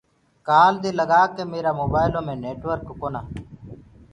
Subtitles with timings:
[0.47, 3.21] ڪآل دي لگآڪي ميرآ موبآئلو مي نيٽورڪ ڪونآ